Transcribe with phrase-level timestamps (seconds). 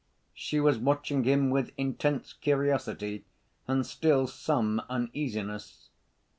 [0.33, 3.23] She was watching him with intense curiosity
[3.67, 5.89] and still some uneasiness.